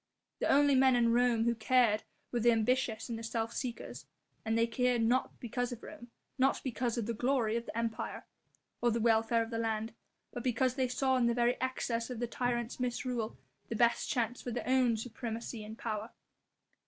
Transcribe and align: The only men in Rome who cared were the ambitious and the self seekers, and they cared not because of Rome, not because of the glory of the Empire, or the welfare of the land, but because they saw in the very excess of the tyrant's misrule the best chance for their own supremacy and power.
The 0.39 0.49
only 0.51 0.73
men 0.73 0.95
in 0.95 1.13
Rome 1.13 1.43
who 1.43 1.53
cared 1.53 2.01
were 2.31 2.39
the 2.39 2.51
ambitious 2.51 3.07
and 3.07 3.19
the 3.19 3.23
self 3.23 3.53
seekers, 3.53 4.07
and 4.43 4.57
they 4.57 4.65
cared 4.65 5.03
not 5.03 5.39
because 5.39 5.71
of 5.71 5.83
Rome, 5.83 6.09
not 6.39 6.59
because 6.63 6.97
of 6.97 7.05
the 7.05 7.13
glory 7.13 7.55
of 7.55 7.67
the 7.67 7.77
Empire, 7.77 8.25
or 8.81 8.89
the 8.89 8.99
welfare 8.99 9.43
of 9.43 9.51
the 9.51 9.59
land, 9.59 9.93
but 10.33 10.43
because 10.43 10.73
they 10.73 10.87
saw 10.87 11.17
in 11.17 11.27
the 11.27 11.35
very 11.35 11.55
excess 11.61 12.09
of 12.09 12.17
the 12.19 12.25
tyrant's 12.25 12.79
misrule 12.79 13.37
the 13.69 13.75
best 13.75 14.09
chance 14.09 14.41
for 14.41 14.49
their 14.49 14.67
own 14.67 14.97
supremacy 14.97 15.63
and 15.63 15.77
power. 15.77 16.09